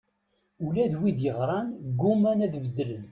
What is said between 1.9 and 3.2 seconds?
gguman ad beddlen.